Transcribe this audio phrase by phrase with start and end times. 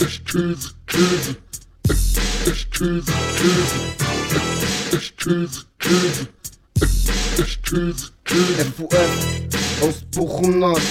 [0.00, 1.36] Echt Käse, Käse.
[2.46, 4.96] Echt Käse, Käse.
[4.96, 6.28] Echt Käse, Käse.
[7.38, 8.64] Echt Käse, Käse.
[8.76, 8.94] FUF
[9.82, 10.82] aus Bochum Nord.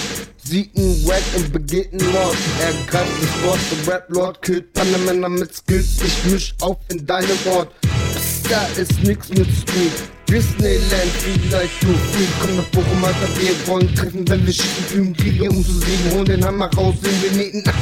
[0.44, 2.36] Sieht ein Wack und begeht einen Mord.
[2.60, 6.02] Er greift das Wort, der Rap-Lord killt Panamänner mit Skills.
[6.04, 7.72] Ich misch auf in deinem Ort.
[7.80, 10.17] Psst, da ist nix mit Street.
[10.28, 12.26] Disneyland, vielleicht du free.
[12.40, 16.12] Komm nach Bochum, Alter, wir wollen treffen, wenn wir schicken, üben, Kriege um zu siegen.
[16.12, 17.62] Holen den Hammer raus, den wir nähten.
[17.66, 17.72] Ah,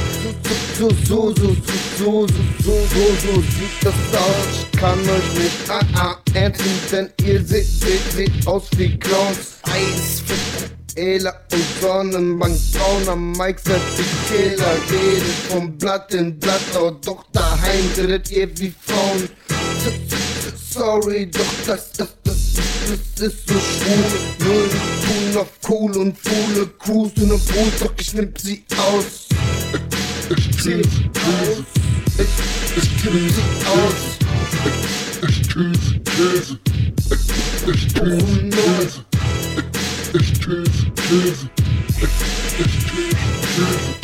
[0.79, 1.55] So, so, so, so, so,
[1.99, 2.27] so, so,
[2.65, 4.67] so, so, sieht das aus.
[4.73, 8.97] Ich kann euch nicht, ah, ah, ernst nehmen, denn ihr seht, seht, seht aus wie
[8.99, 9.57] Clowns.
[9.63, 10.23] Eis,
[10.95, 17.25] Ela und Sonnenbank, brauner Mike, set die Killer, redet vom Blatt in Blatt, aber doch
[17.33, 19.29] daheim redet ihr wie Frauen.
[20.71, 22.09] Sorry, doch das, das,
[22.87, 24.05] es ist so schwul.
[24.39, 24.71] Null,
[25.09, 29.27] cool noch cool und coole Crews in der Pool, doch ich nehm sie aus.
[30.37, 30.85] Ich, ich sie aus.
[32.19, 34.17] Ich, ich kill sie aus.
[35.29, 36.59] Ich, ich kill sie, kill sie.
[37.11, 38.89] Ich, ich kill sie, kill.
[40.15, 41.35] Ich, ich kill sie, kill.
[41.99, 43.17] Ich, ich kill sie,
[43.57, 43.96] kill.